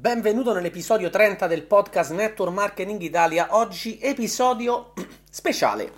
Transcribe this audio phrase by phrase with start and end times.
[0.00, 3.48] Benvenuto nell'episodio 30 del podcast Network Marketing Italia.
[3.56, 4.92] Oggi episodio
[5.28, 5.90] speciale.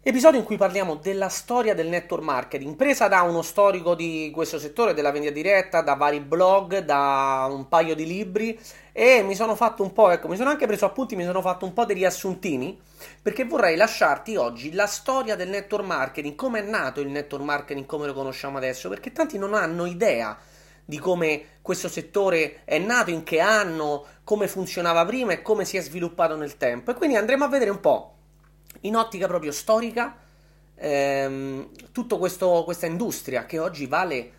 [0.00, 4.58] Episodio in cui parliamo della storia del network marketing, presa da uno storico di questo
[4.58, 8.58] settore, della vendita diretta, da vari blog, da un paio di libri
[8.92, 11.66] e mi sono fatto un po', ecco, mi sono anche preso appunti, mi sono fatto
[11.66, 12.80] un po' dei riassuntini
[13.20, 17.84] perché vorrei lasciarti oggi la storia del network marketing, come è nato il network marketing
[17.84, 20.34] come lo conosciamo adesso, perché tanti non hanno idea
[20.84, 25.76] di come questo settore è nato, in che anno, come funzionava prima e come si
[25.76, 26.90] è sviluppato nel tempo.
[26.90, 28.14] E quindi andremo a vedere un po'
[28.80, 30.16] in ottica proprio storica
[30.74, 34.30] ehm, tutta questa industria che oggi vale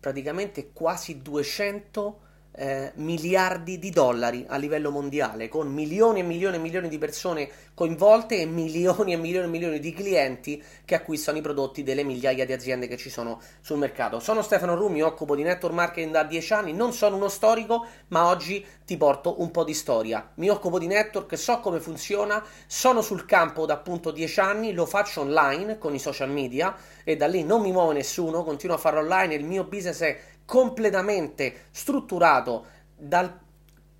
[0.00, 2.20] praticamente quasi 200
[2.52, 7.48] eh, miliardi di dollari a livello mondiale, con milioni e milioni e milioni di persone
[7.74, 12.44] coinvolte e milioni e milioni e milioni di clienti che acquistano i prodotti delle migliaia
[12.44, 14.20] di aziende che ci sono sul mercato.
[14.20, 17.86] Sono Stefano Ru, mi occupo di network marketing da 10 anni, non sono uno storico,
[18.08, 20.30] ma oggi ti porto un po' di storia.
[20.34, 24.84] Mi occupo di network, so come funziona, sono sul campo da appunto 10 anni, lo
[24.84, 28.78] faccio online con i social media e da lì non mi muove nessuno, continuo a
[28.78, 30.18] farlo online, il mio business è
[30.50, 33.38] completamente strutturato dal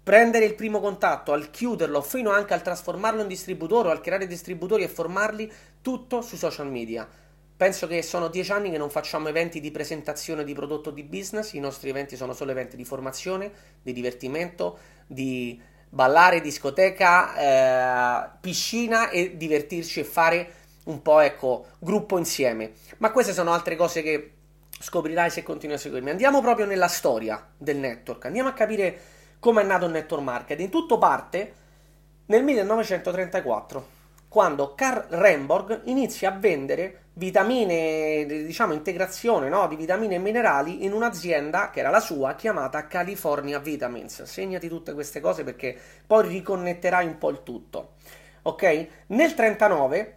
[0.02, 4.26] prendere il primo contatto al chiuderlo fino anche al trasformarlo in distributore o al creare
[4.26, 5.48] distributori e formarli
[5.80, 7.08] tutto sui social media.
[7.56, 11.52] Penso che sono dieci anni che non facciamo eventi di presentazione di prodotto di business,
[11.52, 14.76] i nostri eventi sono solo eventi di formazione, di divertimento,
[15.06, 20.52] di ballare, discoteca, eh, piscina e divertirci e fare
[20.86, 22.72] un po' ecco gruppo insieme.
[22.98, 24.32] Ma queste sono altre cose che
[24.80, 26.10] scoprirai se continui a seguirmi.
[26.10, 28.98] Andiamo proprio nella storia del network, andiamo a capire
[29.38, 30.70] come è nato il network marketing.
[30.70, 31.52] Tutto parte
[32.26, 33.86] nel 1934,
[34.28, 39.66] quando Karl Remborg inizia a vendere vitamine, diciamo integrazione no?
[39.68, 44.22] di vitamine e minerali in un'azienda che era la sua chiamata California Vitamins.
[44.22, 47.94] Segnati tutte queste cose perché poi riconnetterai un po' il tutto.
[48.42, 48.62] Ok?
[48.62, 50.14] Nel 1939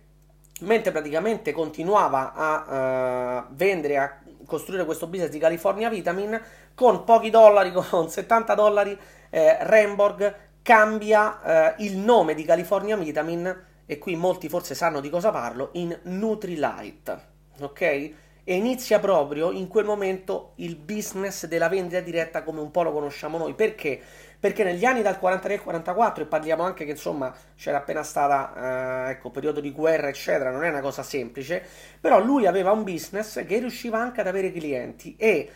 [0.62, 6.40] mentre praticamente continuava a uh, vendere, a costruire questo business di California Vitamin,
[6.76, 8.98] con pochi dollari, con 70 dollari,
[9.30, 15.10] eh, Ramborg cambia eh, il nome di California Vitamin, e qui molti forse sanno di
[15.10, 17.20] cosa parlo, in Nutrilite,
[17.60, 17.82] ok?
[17.82, 22.92] E inizia proprio in quel momento il business della vendita diretta come un po' lo
[22.92, 23.54] conosciamo noi.
[23.54, 24.02] Perché?
[24.44, 29.06] Perché negli anni dal 43 al 44, e parliamo anche che insomma c'era appena stata,
[29.08, 31.66] eh, ecco, periodo di guerra, eccetera, non è una cosa semplice,
[32.02, 35.50] però lui aveva un business che riusciva anche ad avere clienti e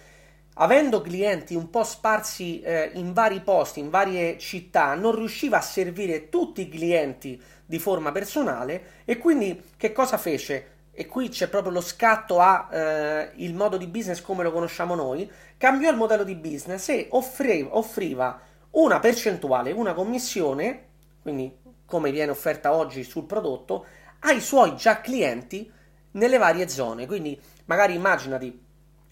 [0.54, 5.62] avendo clienti un po' sparsi eh, in vari posti, in varie città, non riusciva a
[5.62, 10.76] servire tutti i clienti di forma personale e quindi che cosa fece?
[11.00, 15.30] e qui c'è proprio lo scatto a eh, modo di business come lo conosciamo noi,
[15.58, 20.86] cambiò il modello di business e offriva, offriva una percentuale, una commissione,
[21.22, 21.56] quindi
[21.86, 23.86] come viene offerta oggi sul prodotto,
[24.20, 25.72] ai suoi già clienti
[26.12, 27.06] nelle varie zone.
[27.08, 28.66] Quindi magari immaginati,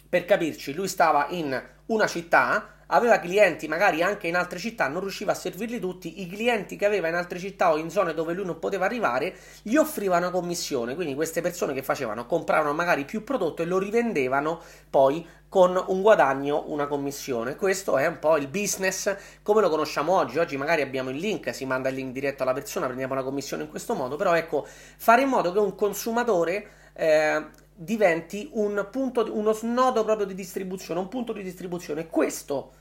[0.07, 5.01] per capirci, lui stava in una città, aveva clienti magari anche in altre città, non
[5.01, 8.33] riusciva a servirli tutti, i clienti che aveva in altre città o in zone dove
[8.33, 13.05] lui non poteva arrivare gli offriva una commissione, quindi queste persone che facevano compravano magari
[13.05, 17.55] più prodotto e lo rivendevano poi con un guadagno, una commissione.
[17.55, 20.37] Questo è un po' il business come lo conosciamo oggi.
[20.37, 23.63] Oggi magari abbiamo il link, si manda il link diretto alla persona, prendiamo la commissione
[23.63, 27.45] in questo modo, però ecco, fare in modo che un consumatore eh,
[27.75, 32.07] diventi un punto, uno snodo proprio di distribuzione, un punto di distribuzione.
[32.07, 32.71] Questo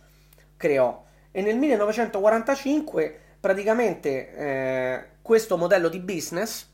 [0.56, 1.04] creò.
[1.30, 6.70] E nel 1945 praticamente eh, questo modello di business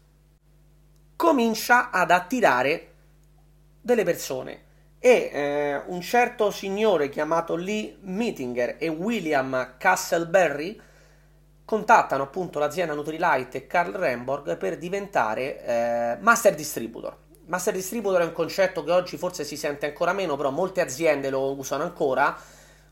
[1.17, 2.93] comincia ad attirare
[3.81, 4.69] delle persone.
[4.99, 10.79] E eh, un certo signore chiamato Lee Mittinger e William Castleberry
[11.65, 17.17] contattano appunto l'azienda Nutrilite e Carl Remborg per diventare eh, master distributor.
[17.51, 21.31] Master distributor è un concetto che oggi forse si sente ancora meno, però molte aziende
[21.31, 22.37] lo usano ancora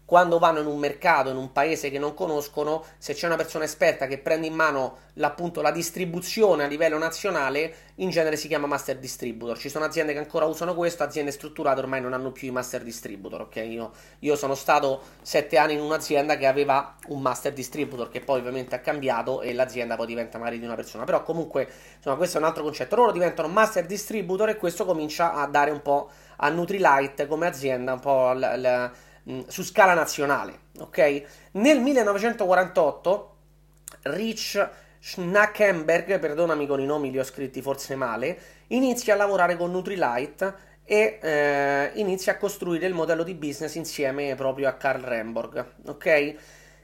[0.08, 3.65] quando vanno in un mercato, in un paese che non conoscono, se c'è una persona
[3.65, 8.66] esperta che prende in mano appunto la distribuzione a livello nazionale, in genere si chiama
[8.66, 9.59] master distributor.
[9.59, 12.84] Ci sono aziende che ancora usano questo, aziende strutturate ormai non hanno più i master
[12.84, 13.56] distributor, ok?
[13.56, 13.91] Io,
[14.21, 18.74] io sono stato sette anni in un'azienda che aveva un master distributor che poi ovviamente
[18.74, 21.04] ha cambiato e l'azienda poi diventa magari di una persona.
[21.04, 22.97] Però comunque, insomma, questo è un altro concetto.
[22.97, 27.92] Loro diventano master distributor e questo comincia a dare un po' a Nutrilite come azienda,
[27.92, 28.91] un po' l-
[29.47, 30.59] su scala nazionale.
[30.78, 31.22] Ok?
[31.53, 33.36] Nel 1948
[34.03, 34.69] Rich
[35.01, 38.39] Schnackenberg, perdonami con i nomi, li ho scritti forse male,
[38.69, 44.34] inizia a lavorare con Nutrilite e eh, inizia a costruire il modello di business insieme
[44.34, 45.65] proprio a Carl Remborg.
[45.86, 46.34] Ok?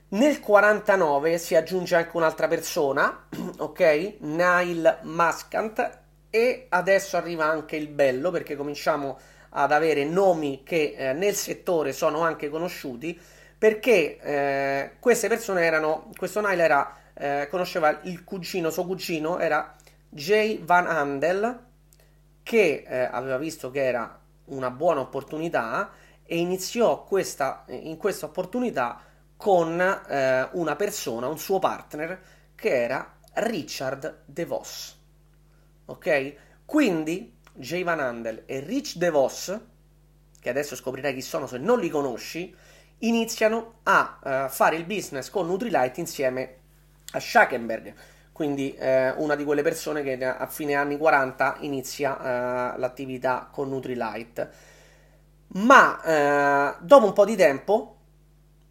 [0.09, 3.27] Nel 49 si aggiunge anche un'altra persona,
[3.59, 4.17] ok?
[4.21, 9.19] Nile Muscant e adesso arriva anche il bello perché cominciamo
[9.57, 13.19] ad avere nomi che eh, nel settore sono anche conosciuti
[13.57, 19.75] perché eh, queste persone erano, questo Nile era, eh, conosceva il cugino, suo cugino era
[20.09, 21.61] Jay Van Andel
[22.43, 25.93] che eh, aveva visto che era una buona opportunità
[26.25, 29.01] e iniziò questa, in questa opportunità
[29.37, 32.21] con eh, una persona, un suo partner,
[32.55, 35.01] che era Richard DeVos.
[35.87, 36.35] Ok?
[36.65, 39.59] Quindi Jay Van Andel e Rich DeVos,
[40.41, 42.55] che adesso scoprirai chi sono se non li conosci,
[42.99, 46.57] iniziano a uh, fare il business con Nutrilite insieme
[47.13, 47.95] a Schackenberg,
[48.33, 53.69] quindi eh, una di quelle persone che a fine anni 40 inizia eh, l'attività con
[53.69, 54.51] Nutrilite.
[55.55, 57.97] Ma eh, dopo un po' di tempo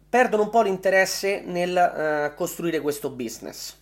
[0.06, 3.74] perdono un po' l'interesse nel eh, costruire questo business.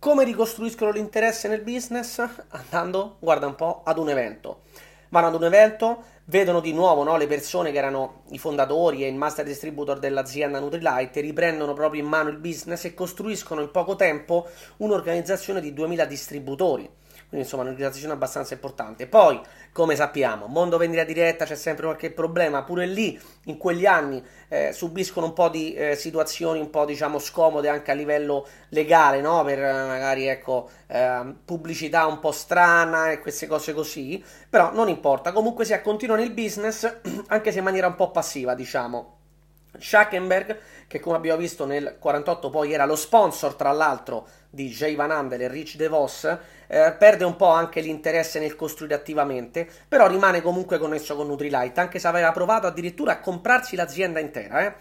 [0.00, 2.24] Come ricostruiscono l'interesse nel business?
[2.50, 4.60] Andando, guarda un po', ad un evento.
[5.08, 9.08] Vanno ad un evento, vedono di nuovo no, le persone che erano i fondatori e
[9.08, 13.96] il master distributor dell'azienda Nutrilite, riprendono proprio in mano il business e costruiscono in poco
[13.96, 14.46] tempo
[14.76, 16.88] un'organizzazione di 2000 distributori
[17.28, 19.06] quindi insomma un'organizzazione abbastanza importante.
[19.06, 19.38] Poi,
[19.72, 24.72] come sappiamo, mondo vendita diretta c'è sempre qualche problema, pure lì in quegli anni eh,
[24.72, 29.44] subiscono un po' di eh, situazioni un po' diciamo scomode anche a livello legale, no?
[29.44, 34.88] per eh, magari ecco eh, pubblicità un po' strana e queste cose così, però non
[34.88, 39.16] importa, comunque sia continuano il business anche se in maniera un po' passiva, diciamo.
[39.76, 44.94] Schackenberg, che come abbiamo visto nel 48 poi era lo sponsor tra l'altro di Jay
[44.94, 46.24] Van Andel e Rich DeVos,
[46.66, 51.80] eh, perde un po' anche l'interesse nel costruire attivamente, però rimane comunque connesso con Nutrilite,
[51.80, 54.66] anche se aveva provato addirittura a comprarsi l'azienda intera.
[54.66, 54.74] Eh.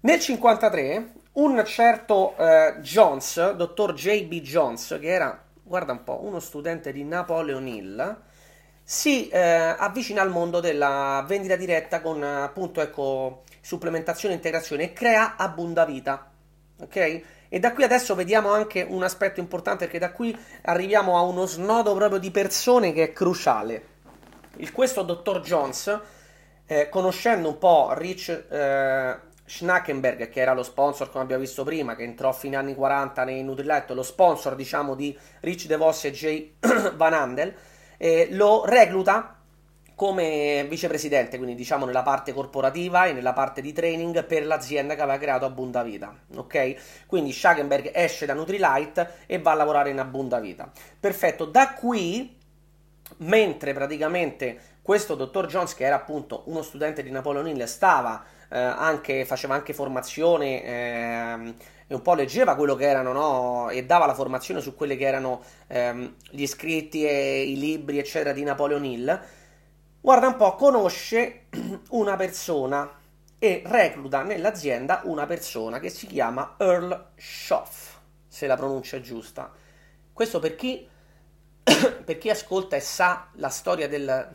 [0.00, 4.40] Nel 53 un certo eh, Jones, dottor J.B.
[4.40, 8.20] Jones, che era, guarda un po', uno studente di Napoleon Hill,
[8.82, 14.92] si eh, avvicina al mondo della vendita diretta con appunto ecco supplementazione e integrazione e
[14.92, 16.30] crea Abunda Vita.
[16.78, 17.22] Ok?
[17.48, 21.46] E da qui adesso vediamo anche un aspetto importante perché da qui arriviamo a uno
[21.46, 23.94] snodo proprio di persone che è cruciale.
[24.56, 26.00] Il, questo dottor Jones,
[26.66, 31.94] eh, conoscendo un po' Rich eh, Schnackenberg, che era lo sponsor, come abbiamo visto prima,
[31.94, 36.12] che entrò a fine anni 40 nei Nutrilette, lo sponsor diciamo di Rich DeVos e
[36.12, 36.56] Jay
[36.96, 37.54] Van Andel,
[37.96, 39.35] eh, lo recluta
[39.96, 45.00] come vicepresidente, quindi diciamo nella parte corporativa e nella parte di training per l'azienda che
[45.00, 46.14] aveva creato Abunda Vita.
[46.36, 47.06] Ok?
[47.06, 50.70] Quindi Schagenberg esce da Nutrilite e va a lavorare in Abunda Vita.
[51.00, 52.36] Perfetto, da qui,
[53.18, 58.58] mentre praticamente questo dottor Jones, che era appunto uno studente di Napoleon Hill, stava eh,
[58.58, 60.62] anche, faceva anche formazione.
[60.62, 61.54] Eh,
[61.88, 63.70] e un po' leggeva quello che erano, no?
[63.70, 68.32] E dava la formazione su quelli che erano ehm, gli scritti e i libri, eccetera,
[68.32, 69.20] di Napoleon Hill.
[70.06, 71.46] Guarda un po', conosce
[71.90, 72.88] una persona
[73.40, 77.96] e recluta nell'azienda una persona che si chiama Earl Schoff,
[78.28, 79.50] se la pronuncia giusta.
[80.12, 80.88] Questo per chi,
[82.04, 84.30] per chi ascolta e sa la storia del...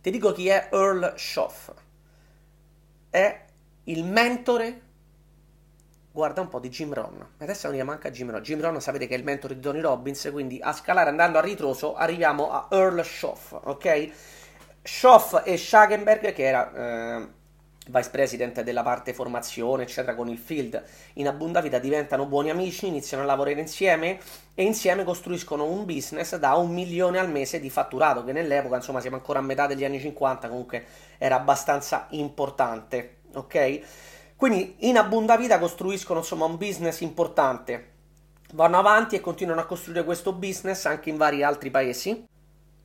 [0.00, 1.72] Ti dico chi è Earl Schoff.
[3.10, 3.44] È
[3.82, 4.82] il mentore
[6.12, 7.26] guarda un po' di Jim Ron.
[7.38, 8.42] Adesso non gli manca Jim Ron.
[8.42, 11.40] Jim Ron sapete che è il mentore di Tony Robbins, quindi a scalare andando a
[11.40, 14.36] ritroso arriviamo a Earl Schoff, ok?
[14.82, 17.28] Schoff e Schagenberg, che era eh,
[17.88, 20.82] vice president della parte formazione, eccetera, con il field
[21.14, 24.18] in Abunda Vita, diventano buoni amici, iniziano a lavorare insieme
[24.54, 29.00] e insieme costruiscono un business da un milione al mese di fatturato, che nell'epoca, insomma,
[29.00, 30.84] siamo ancora a metà degli anni 50, comunque
[31.18, 33.80] era abbastanza importante, ok?
[34.36, 37.92] Quindi in Abunda Vita costruiscono insomma un business importante,
[38.52, 42.24] vanno avanti e continuano a costruire questo business anche in vari altri paesi.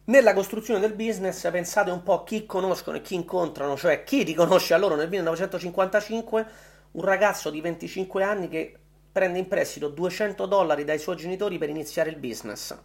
[0.06, 4.74] Nella costruzione del business pensate un po' chi conoscono e chi incontrano, cioè chi riconosce
[4.74, 6.46] a loro nel 1955
[6.92, 8.78] un ragazzo di 25 anni che
[9.10, 12.76] prende in prestito 200 dollari dai suoi genitori per iniziare il business.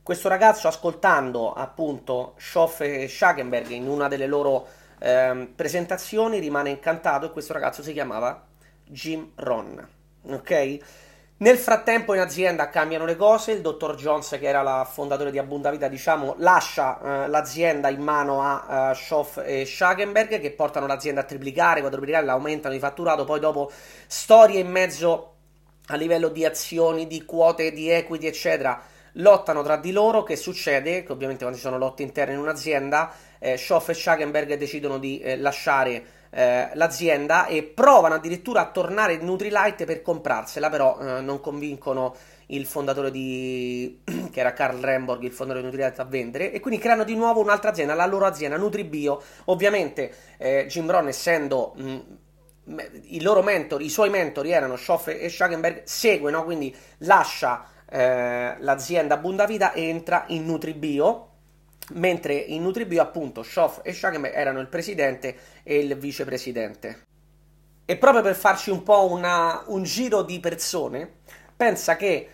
[0.00, 4.68] Questo ragazzo ascoltando appunto Schoff e Schagenberg in una delle loro
[5.00, 8.46] eh, presentazioni rimane incantato e questo ragazzo si chiamava
[8.84, 9.88] Jim Ron.
[10.22, 10.78] Ok?
[11.40, 15.38] Nel frattempo in azienda cambiano le cose, il dottor Jones, che era la fondatore di
[15.38, 20.88] Abunda Vita, diciamo, lascia eh, l'azienda in mano a uh, Schoff e Schagenberg, che portano
[20.88, 23.70] l'azienda a triplicare, quadruplicare, aumentano di fatturato, poi dopo
[24.08, 25.34] storie in mezzo
[25.86, 31.04] a livello di azioni, di quote, di equity, eccetera, lottano tra di loro, che succede?
[31.04, 35.20] Che ovviamente quando ci sono lotte interne in un'azienda, eh, Schoff e Schagenberg decidono di
[35.20, 41.20] eh, lasciare eh, l'azienda e provano addirittura a tornare in Nutrilite per comprarsela, però eh,
[41.20, 42.14] non convincono
[42.46, 46.80] il fondatore di che era Carl Remborg, il fondatore di Nutrilite a vendere e quindi
[46.80, 49.20] creano di nuovo un'altra azienda, la loro azienda Nutribio.
[49.46, 51.98] Ovviamente eh, Jim Ron essendo mh,
[53.06, 56.44] i loro mentori, i suoi mentori erano Schoff e Schagenberg, segue, no?
[56.44, 61.27] quindi lascia eh, l'azienda Bundavita e entra in Nutribio,
[61.94, 67.06] mentre in Nutribio appunto Schoff e Schagenberg erano il presidente e il vicepresidente.
[67.84, 71.20] E proprio per farci un po' una, un giro di persone,
[71.56, 72.28] pensa che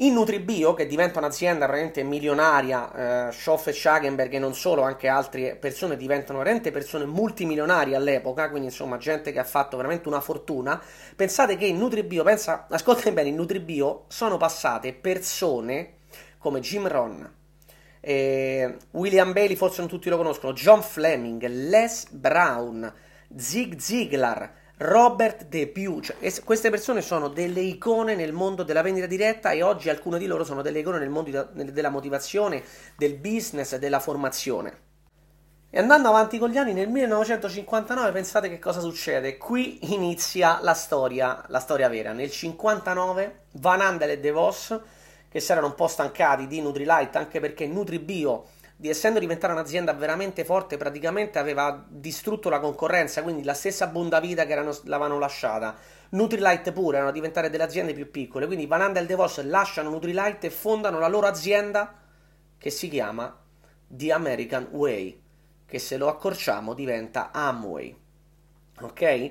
[0.00, 5.08] in Nutribio, che diventa un'azienda veramente milionaria, eh, Schoff e Schagenberg e non solo, anche
[5.08, 10.20] altre persone diventano veramente persone multimilionarie all'epoca, quindi insomma gente che ha fatto veramente una
[10.20, 10.78] fortuna.
[11.14, 15.94] Pensate che in Nutribio, pensa, ascoltami bene, in Nutribio sono passate persone
[16.36, 17.35] come Jim Ron,
[18.08, 22.92] eh, William Bailey, forse non tutti lo conoscono, John Fleming, Les Brown,
[23.36, 29.06] Zig Ziglar, Robert De Piu, cioè, queste persone sono delle icone nel mondo della vendita
[29.06, 32.62] diretta e oggi alcune di loro sono delle icone nel mondo della motivazione,
[32.96, 34.84] del business della formazione.
[35.68, 39.36] E andando avanti con gli anni, nel 1959 pensate che cosa succede?
[39.36, 42.10] Qui inizia la storia, la storia vera.
[42.10, 44.78] Nel 1959 Van Andel e De Vos,
[45.28, 48.46] che si erano un po' stancati di Nutrilite, anche perché Nutribio
[48.78, 54.44] di essendo diventata un'azienda veramente forte, praticamente aveva distrutto la concorrenza, quindi la stessa Bondavita
[54.44, 55.74] che erano, l'avevano lasciata.
[56.10, 60.48] Nutrilite pure erano diventate delle aziende più piccole, quindi Van Andel e DeVos lasciano Nutrilite
[60.48, 61.94] e fondano la loro azienda
[62.58, 63.34] che si chiama
[63.86, 65.22] The American Way,
[65.66, 67.96] che se lo accorciamo diventa Amway.
[68.82, 69.30] Ok?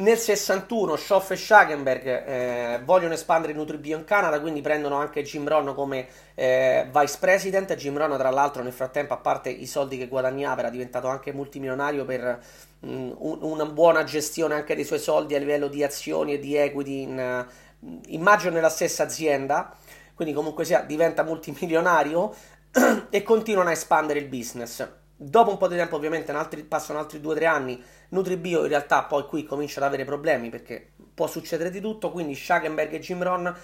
[0.00, 5.46] Nel 61 Schoff e Schagenberg eh, vogliono espandere Nutribio in Canada, quindi prendono anche Jim
[5.46, 7.74] Rohn come eh, vice president.
[7.74, 11.34] Jim Rohn, tra l'altro, nel frattempo, a parte i soldi che guadagnava, era diventato anche
[11.34, 12.42] multimilionario per
[12.78, 16.38] mh, mm, un, una buona gestione anche dei suoi soldi a livello di azioni e
[16.38, 17.46] di equity, in,
[17.80, 19.76] uh, immagino nella stessa azienda.
[20.14, 22.34] Quindi, comunque sia, diventa multimilionario
[23.10, 24.99] e continuano a espandere il business.
[25.22, 29.26] Dopo un po' di tempo, ovviamente, altri, passano altri 2-3 anni Nutribio in realtà poi
[29.26, 33.54] qui comincia ad avere problemi perché può succedere di tutto, quindi Schagenberg e Jim Ron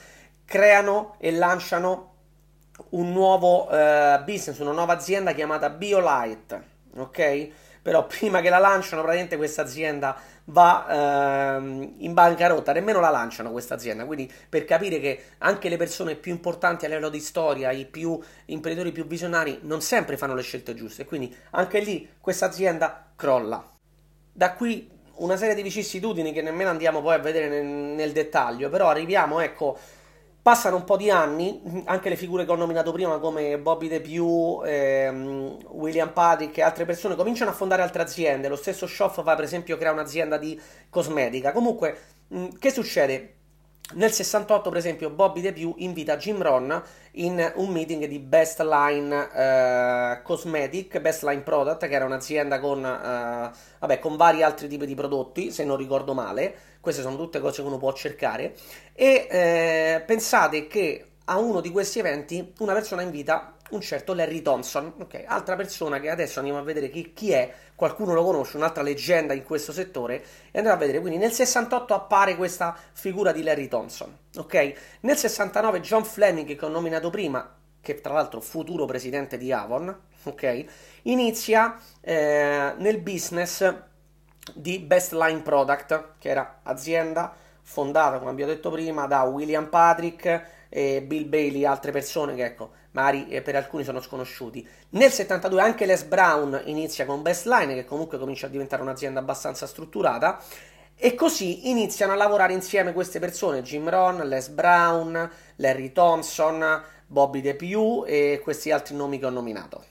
[0.45, 2.13] creano e lanciano
[2.91, 6.63] un nuovo uh, business, una nuova azienda chiamata BioLite,
[6.95, 7.49] ok?
[7.87, 13.53] Però prima che la lanciano, praticamente questa azienda va uh, in bancarotta, nemmeno la lanciano
[13.53, 17.71] questa azienda, quindi per capire che anche le persone più importanti a livello di storia,
[17.71, 22.47] i più imprenditori più visionari, non sempre fanno le scelte giuste, quindi anche lì questa
[22.47, 23.65] azienda crolla.
[24.33, 28.69] Da qui una serie di vicissitudini che nemmeno andiamo poi a vedere nel, nel dettaglio,
[28.69, 29.79] però arriviamo, ecco,
[30.47, 34.63] passano un po' di anni, anche le figure che ho nominato prima come Bobby DePew,
[34.65, 39.35] ehm, William Patrick e altre persone cominciano a fondare altre aziende, lo stesso Schoff va
[39.35, 40.57] per esempio a creare un'azienda di
[40.89, 41.51] cosmetica.
[41.51, 41.99] Comunque,
[42.29, 43.36] mh, che succede?
[43.95, 49.29] Nel 68, per esempio, Bobby DePew invita Jim Ron in un meeting di Best Line
[49.33, 54.87] eh, Cosmetic, Best Line Product, che era un'azienda con, eh, vabbè, con vari altri tipi
[54.87, 56.55] di prodotti, se non ricordo male.
[56.81, 58.55] Queste sono tutte cose che uno può cercare.
[58.93, 64.43] E eh, pensate che a uno di questi eventi una persona invita un certo Larry
[64.43, 65.25] Thompson, ok?
[65.27, 69.35] Altra persona che adesso andiamo a vedere chi, chi, è, qualcuno lo conosce, un'altra leggenda
[69.35, 71.01] in questo settore, e andiamo a vedere.
[71.01, 74.75] Quindi nel 68 appare questa figura di Larry Thompson, ok?
[75.01, 79.95] Nel 69 John Fleming, che ho nominato prima, che tra l'altro futuro presidente di Avon,
[80.25, 80.65] ok?
[81.03, 83.75] Inizia eh, nel business
[84.55, 90.55] di Best Line Product, che era azienda fondata, come abbiamo detto prima, da William Patrick
[90.69, 94.67] e Bill Bailey, altre persone che ecco, magari eh, per alcuni sono sconosciuti.
[94.91, 99.21] Nel 72 anche Les Brown inizia con Best Line, che comunque comincia a diventare un'azienda
[99.21, 100.41] abbastanza strutturata.
[100.99, 107.43] E così iniziano a lavorare insieme queste persone, Jim Ron, Les Brown, Larry Thompson, Bobby
[107.43, 109.85] DePew e questi altri nomi che ho nominato.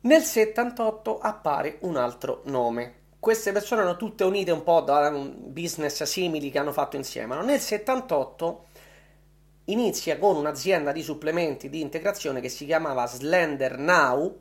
[0.00, 2.94] Nel 78 appare un altro nome.
[3.20, 7.40] Queste persone erano tutte unite un po' da business simili che hanno fatto insieme.
[7.44, 8.64] Nel 78
[9.66, 14.40] inizia con un'azienda di supplementi di integrazione che si chiamava Slender Now,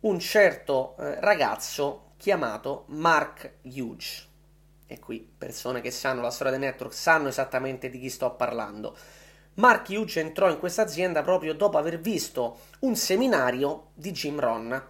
[0.00, 4.28] un certo eh, ragazzo chiamato Mark Hughes.
[4.86, 8.96] E qui persone che sanno la storia del network sanno esattamente di chi sto parlando.
[9.54, 14.82] Mark Hughes entrò in questa azienda proprio dopo aver visto un seminario di Jim Ron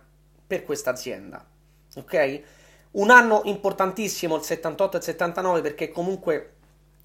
[0.47, 1.45] per questa azienda.
[1.97, 2.43] Ok?
[2.93, 6.55] Un anno importantissimo, il 78 e il 79, perché comunque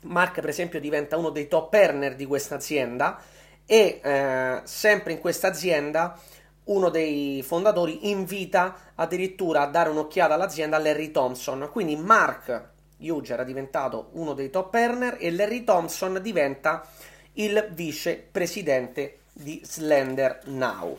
[0.05, 3.19] Mark, per esempio, diventa uno dei top earner di questa azienda
[3.65, 6.19] e eh, sempre in questa azienda
[6.65, 11.69] uno dei fondatori invita addirittura a dare un'occhiata all'azienda Larry Thompson.
[11.71, 16.87] Quindi Mark Hughes era diventato uno dei top earner e Larry Thompson diventa
[17.33, 20.97] il vicepresidente di Slender Now.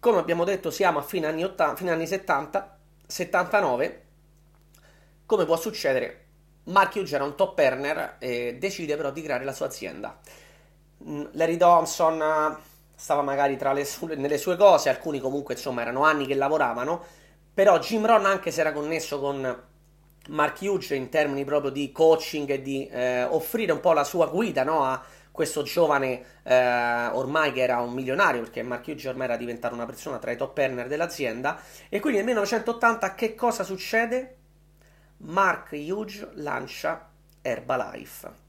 [0.00, 4.02] Come abbiamo detto, siamo a fine anni, 80, fine anni 70, 79.
[5.26, 6.27] Come può succedere?
[6.68, 10.18] Mark Hughes era un top earner e decide però di creare la sua azienda.
[11.04, 12.56] Mm, Larry Thompson
[12.94, 17.04] stava magari sue, nelle sue cose, alcuni comunque insomma erano anni che lavoravano,
[17.54, 19.62] però Jim Ron anche si era connesso con
[20.28, 24.26] Mark Hughes in termini proprio di coaching e di eh, offrire un po' la sua
[24.26, 29.26] guida no, a questo giovane eh, ormai che era un milionario perché Mark Hughes ormai
[29.26, 33.62] era diventato una persona tra i top earner dell'azienda e quindi nel 1980 che cosa
[33.62, 34.37] succede?
[35.18, 37.10] Mark Hughes lancia
[37.42, 38.46] Herbalife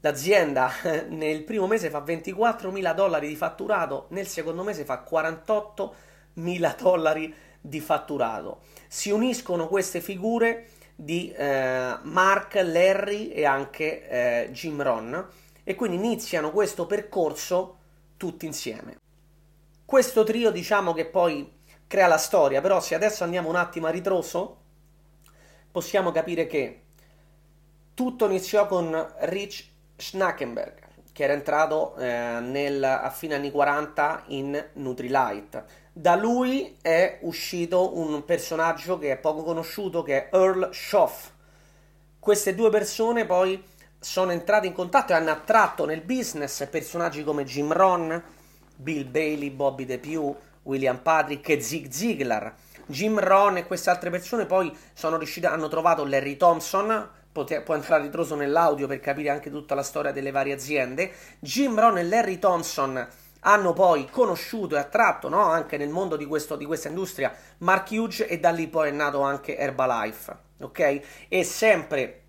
[0.00, 0.70] L'azienda
[1.08, 5.94] nel primo mese fa 24 mila dollari di fatturato, nel secondo mese fa 48
[6.34, 8.60] mila dollari di fatturato.
[8.86, 15.26] Si uniscono queste figure di eh, Mark, Larry e anche eh, Jim Ron
[15.64, 17.76] e quindi iniziano questo percorso
[18.16, 18.98] tutti insieme.
[19.84, 21.56] Questo trio diciamo che poi
[21.88, 24.66] crea la storia, però se adesso andiamo un attimo a ritroso
[25.70, 26.82] possiamo capire che
[27.94, 30.74] tutto iniziò con Rich Schnackenberg,
[31.12, 35.64] che era entrato eh, nel, a fine anni 40 in Nutrilite.
[35.92, 41.30] Da lui è uscito un personaggio che è poco conosciuto, che è Earl Schoff.
[42.20, 43.60] Queste due persone poi
[43.98, 48.22] sono entrate in contatto e hanno attratto nel business personaggi come Jim Ron,
[48.76, 52.54] Bill Bailey, Bobby DePew, William Patrick e Zig Ziglar.
[52.88, 57.74] Jim Ron e queste altre persone poi sono riuscite, hanno trovato Larry Thompson, poter, può
[57.74, 61.12] entrare ritroso nell'audio per capire anche tutta la storia delle varie aziende.
[61.38, 63.06] Jim Rohn e Larry Thompson
[63.40, 67.90] hanno poi conosciuto e attratto no, anche nel mondo di, questo, di, questa industria Mark
[67.90, 71.00] Hughes e da lì poi è nato anche Herbalife, ok?
[71.28, 72.22] E sempre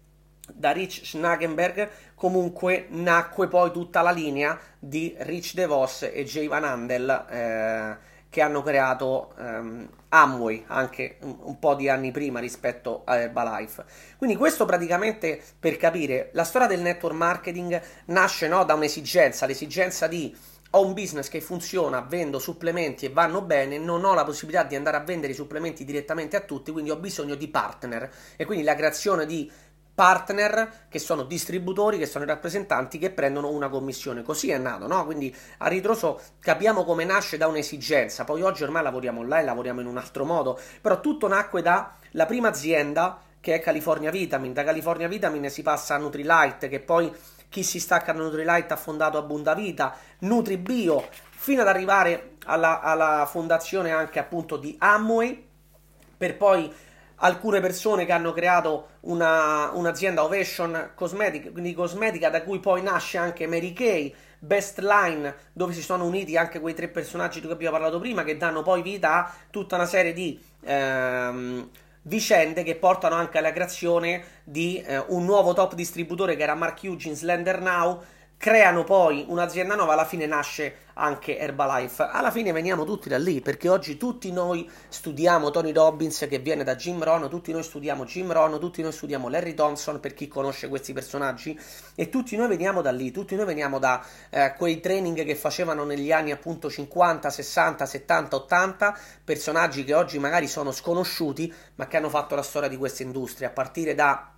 [0.51, 6.63] da Rich Schnagenberg comunque nacque poi tutta la linea di Rich DeVos e Jay Van
[6.63, 7.97] Andel eh,
[8.29, 13.85] che hanno creato ehm, Amway anche un, un, po' di anni prima rispetto a Herbalife.
[14.17, 20.07] Quindi questo praticamente per capire la storia del network marketing nasce no, da un'esigenza, l'esigenza
[20.07, 20.35] di
[20.71, 24.75] ho un business che funziona, vendo supplementi e vanno bene, non ho la possibilità di
[24.75, 28.63] andare a vendere i supplementi direttamente a tutti, quindi ho bisogno di partner e quindi
[28.63, 29.51] la creazione di
[29.99, 34.21] partner che sono distributori, che sono i rappresentanti che prendono una commissione.
[34.21, 35.03] Così è nato, no?
[35.03, 38.23] Quindi a ritroso capiamo come nasce da un'esigenza.
[38.23, 42.47] Poi oggi ormai lavoriamo online, lavoriamo in un altro modo, però tutto nacque dalla prima
[42.47, 44.53] azienda che è California Vitamin.
[44.53, 47.13] Da California Vitamin si passa a Nutrilite, che poi
[47.49, 53.91] chi si stacca da Nutrilite ha fondato Abundavita, NutriBio, fino ad arrivare alla, alla fondazione
[53.91, 55.45] anche appunto di Amway,
[56.15, 56.73] per poi
[57.19, 63.17] alcune persone che hanno creato una, un'azienda Ovation Cosmetic, quindi cosmetica, da cui poi nasce
[63.17, 67.55] anche Mary Kay, Best Line, dove si sono uniti anche quei tre personaggi di cui
[67.55, 71.69] abbiamo parlato prima, che danno poi vita a tutta una serie di ehm,
[72.03, 76.83] vicende che portano anche alla creazione di eh, un nuovo top distributore che era Mark
[76.83, 78.01] Eugene Slender Now
[78.39, 82.07] creano poi un'azienda nuova, alla fine nasce anche Herbalife.
[82.09, 86.63] Alla fine veniamo tutti da lì, perché oggi tutti noi studiamo Tony Robbins che viene
[86.63, 90.29] da Jim Rohn, tutti noi studiamo Jim Rohn, tutti noi studiamo Larry Thompson per chi
[90.29, 91.59] conosce questi personaggi
[91.95, 95.83] e tutti noi veniamo da lì, tutti noi veniamo da eh, quei training che facevano
[95.83, 101.97] negli anni appunto 50, 60, 70, 80, personaggi che oggi magari sono sconosciuti, ma che
[101.97, 104.31] hanno fatto la storia di questa industria, a partire da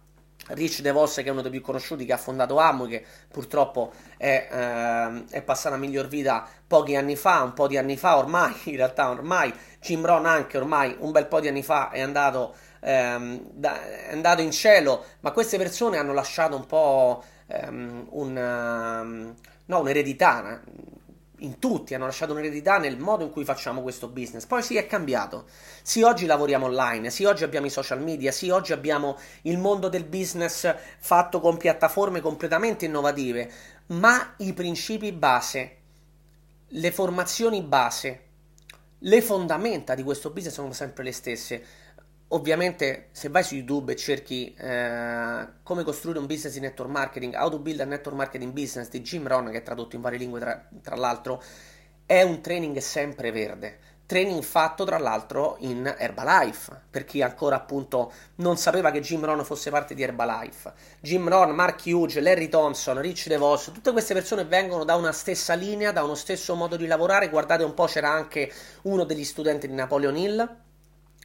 [0.53, 4.47] Rich DeVos che è uno dei più conosciuti che ha fondato Amway che purtroppo è,
[4.51, 8.53] eh, è passata a miglior vita pochi anni fa, un po' di anni fa ormai,
[8.65, 9.53] in realtà ormai.
[9.79, 14.11] Jim Brown anche ormai un bel po' di anni fa è andato, ehm, da, è
[14.11, 19.35] andato in cielo, ma queste persone hanno lasciato un po' ehm, un, um,
[19.65, 20.61] no, un'eredità
[21.41, 24.45] in tutti, hanno lasciato un'eredità nel modo in cui facciamo questo business.
[24.45, 25.45] Poi sì, è cambiato.
[25.81, 29.89] Sì, oggi lavoriamo online, sì, oggi abbiamo i social media, sì, oggi abbiamo il mondo
[29.89, 33.51] del business fatto con piattaforme completamente innovative,
[33.87, 35.77] ma i principi base,
[36.67, 38.23] le formazioni base,
[38.99, 41.65] le fondamenta di questo business sono sempre le stesse.
[42.33, 47.35] Ovviamente, se vai su YouTube e cerchi eh, come costruire un business di network marketing,
[47.35, 50.17] How to Build a Network Marketing Business di Jim Rohn, che è tradotto in varie
[50.17, 51.43] lingue tra, tra l'altro,
[52.05, 58.11] è un training sempre verde training fatto tra l'altro in Herbalife, per chi ancora appunto
[58.35, 60.73] non sapeva che Jim Rohn fosse parte di Herbalife.
[60.99, 65.53] Jim Rohn, Mark Hughes, Larry Thompson, Rich DeVos, tutte queste persone vengono da una stessa
[65.53, 67.29] linea, da uno stesso modo di lavorare.
[67.29, 70.55] Guardate un po', c'era anche uno degli studenti di Napoleon Hill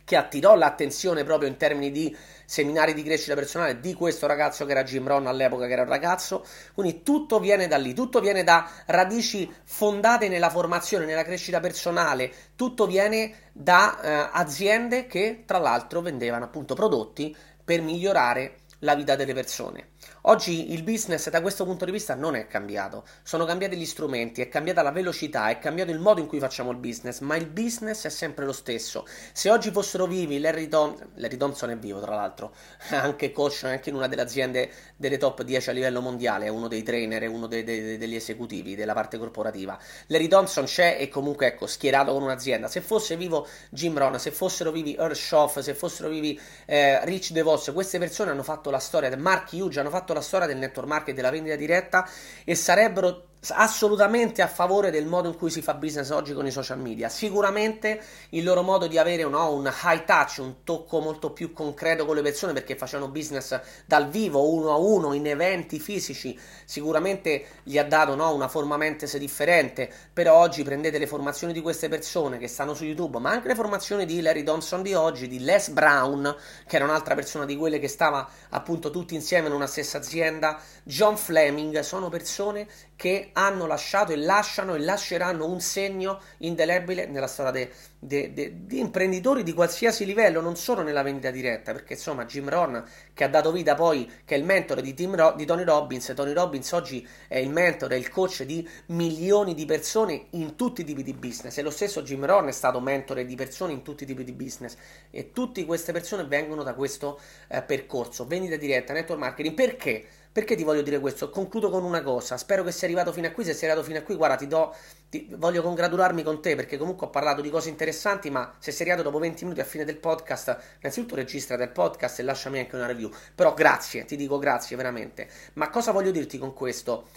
[0.07, 2.17] che attirò l'attenzione proprio in termini di
[2.47, 5.89] seminari di crescita personale di questo ragazzo che era Jim Rohn all'epoca che era un
[5.89, 11.59] ragazzo quindi tutto viene da lì tutto viene da radici fondate nella formazione nella crescita
[11.59, 18.95] personale tutto viene da eh, aziende che tra l'altro vendevano appunto prodotti per migliorare la
[18.95, 19.89] vita delle persone.
[20.29, 24.41] Oggi il business da questo punto di vista non è cambiato, sono cambiati gli strumenti,
[24.41, 27.47] è cambiata la velocità, è cambiato il modo in cui facciamo il business, ma il
[27.47, 29.07] business è sempre lo stesso.
[29.33, 32.53] Se oggi fossero vivi, Larry, Tom- Larry Thompson è vivo tra l'altro,
[32.91, 36.69] anche coach, anche in una delle aziende delle top 10 a livello mondiale, è uno
[36.69, 39.79] dei trainer, è uno dei, dei, degli esecutivi della parte corporativa.
[40.09, 42.69] Larry Thompson c'è e comunque ecco, schierato con un'azienda.
[42.69, 47.31] Se fosse vivo Jim Rohn, se fossero vivi Earl Schoff, se fossero vivi eh, Rich
[47.33, 50.89] DeVos, queste persone hanno fatto la storia, Mark Hughes hanno fatto la storia del network
[50.89, 52.09] marketing della vendita diretta
[52.45, 56.51] e sarebbero assolutamente a favore del modo in cui si fa business oggi con i
[56.51, 57.09] social media.
[57.09, 62.05] Sicuramente il loro modo di avere no, un high touch, un tocco molto più concreto
[62.05, 67.47] con le persone perché facevano business dal vivo, uno a uno, in eventi fisici, sicuramente
[67.63, 69.91] gli ha dato no, una forma mentes differente.
[70.13, 73.55] Però oggi prendete le formazioni di queste persone che stanno su YouTube, ma anche le
[73.55, 76.35] formazioni di Larry Thompson di oggi, di Les Brown,
[76.67, 80.61] che era un'altra persona di quelle che stava appunto tutti insieme in una stessa azienda,
[80.83, 87.27] John Fleming, sono persone che hanno lasciato e lasciano e lasceranno un segno indelebile nella
[87.27, 91.93] storia de, de, de, di imprenditori di qualsiasi livello, non solo nella vendita diretta, perché
[91.93, 92.83] insomma Jim Rohn
[93.13, 96.33] che ha dato vita poi, che è il mentore di, Ro- di Tony Robbins, Tony
[96.33, 100.85] Robbins oggi è il mentore, è il coach di milioni di persone in tutti i
[100.85, 104.05] tipi di business e lo stesso Jim Rohn è stato mentore di persone in tutti
[104.05, 104.75] i tipi di business
[105.11, 110.07] e tutte queste persone vengono da questo eh, percorso, vendita diretta, network marketing, perché?
[110.37, 111.31] Perché ti voglio dire questo?
[111.31, 112.37] Concludo con una cosa.
[112.37, 113.43] Spero che sia arrivato fino a qui.
[113.43, 114.77] Se sei arrivato fino a qui, guarda, ti do.
[115.09, 118.29] Ti, voglio congratularmi con te perché comunque ho parlato di cose interessanti.
[118.29, 122.19] Ma se sei arrivato dopo 20 minuti a fine del podcast, innanzitutto registra del podcast
[122.19, 123.11] e lasciami anche una review.
[123.35, 125.27] Però grazie, ti dico grazie veramente.
[125.55, 127.09] Ma cosa voglio dirti con questo?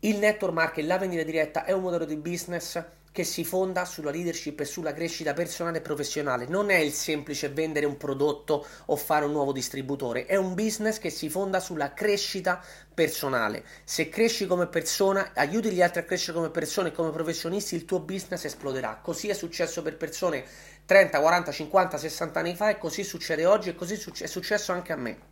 [0.00, 4.10] Il network marketing, la vendita diretta è un modello di business che si fonda sulla
[4.10, 6.46] leadership e sulla crescita personale e professionale.
[6.46, 10.98] Non è il semplice vendere un prodotto o fare un nuovo distributore, è un business
[10.98, 13.64] che si fonda sulla crescita personale.
[13.84, 17.84] Se cresci come persona, aiuti gli altri a crescere come persone e come professionisti, il
[17.84, 18.98] tuo business esploderà.
[19.02, 20.44] Così è successo per persone
[20.86, 24.92] 30, 40, 50, 60 anni fa e così succede oggi e così è successo anche
[24.92, 25.30] a me.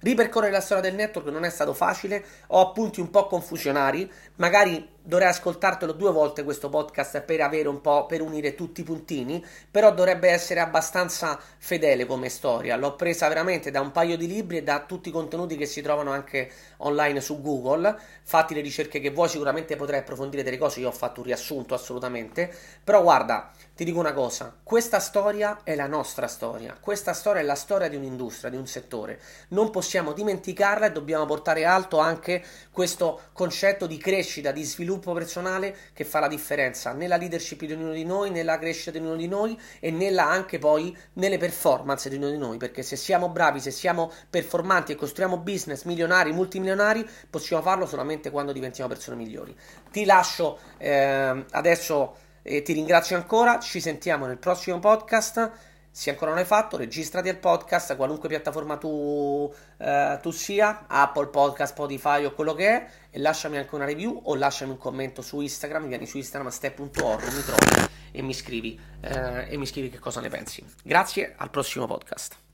[0.00, 4.88] Ripercorrere la storia del network non è stato facile, ho appunti un po' confusionari, magari
[5.02, 9.44] dovrei ascoltartelo due volte questo podcast per avere un po' per unire tutti i puntini,
[9.70, 12.76] però dovrebbe essere abbastanza fedele come storia.
[12.76, 15.80] L'ho presa veramente da un paio di libri e da tutti i contenuti che si
[15.80, 17.96] trovano anche online su Google.
[18.22, 20.80] Fatti le ricerche che vuoi, sicuramente potrai approfondire delle cose.
[20.80, 22.52] Io ho fatto un riassunto assolutamente.
[22.84, 26.76] Però guarda, ti dico una cosa: questa storia è la nostra storia.
[26.78, 29.20] Questa storia è la storia di un'industria, di un settore.
[29.48, 35.12] Non possiamo dimenticarla e dobbiamo portare alto anche questo concetto di crescita, di sviluppo sviluppo
[35.12, 39.16] personale che fa la differenza nella leadership di ognuno di noi, nella crescita di ognuno
[39.16, 43.28] di noi e nella anche poi nelle performance di ognuno di noi, perché se siamo
[43.28, 49.16] bravi, se siamo performanti e costruiamo business milionari, multimilionari, possiamo farlo solamente quando diventiamo persone
[49.16, 49.56] migliori.
[49.90, 55.68] Ti lascio eh, adesso e eh, ti ringrazio ancora, ci sentiamo nel prossimo podcast.
[55.92, 61.26] Se ancora non l'hai fatto, registrati al podcast, qualunque piattaforma tu, eh, tu, sia, Apple
[61.26, 65.20] Podcast, Spotify o quello che è, e lasciami anche una review o lasciami un commento
[65.20, 69.66] su Instagram, vieni su Instagram a step.org, mi trovi e mi scrivi, eh, e mi
[69.66, 70.64] scrivi che cosa ne pensi.
[70.82, 72.48] Grazie, al prossimo podcast.